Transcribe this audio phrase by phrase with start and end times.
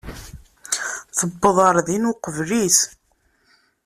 [1.17, 2.79] Tuweḍ ɣer din uqbel-is.